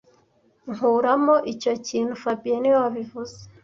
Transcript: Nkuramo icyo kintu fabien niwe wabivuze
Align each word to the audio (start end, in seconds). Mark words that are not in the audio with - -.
Nkuramo 0.73 1.35
icyo 1.53 1.73
kintu 1.87 2.13
fabien 2.21 2.59
niwe 2.59 2.77
wabivuze 2.83 3.37